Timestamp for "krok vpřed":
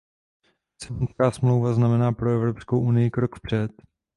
3.09-3.71